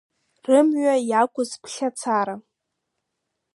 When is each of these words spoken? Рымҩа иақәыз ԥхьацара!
Рымҩа 0.47 0.95
иақәыз 1.09 1.51
ԥхьацара! 1.61 2.35